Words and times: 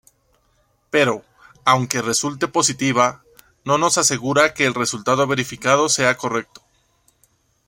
Pero, 0.89 1.21
aunque 1.63 2.01
resulte 2.01 2.47
positiva, 2.47 3.21
no 3.65 3.77
nos 3.77 3.99
asegura 3.99 4.55
que 4.55 4.65
el 4.65 4.73
resultado 4.73 5.27
verificado 5.27 5.89
sea 5.89 6.17
correcto. 6.17 6.63